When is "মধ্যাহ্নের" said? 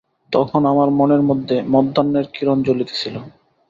1.73-2.25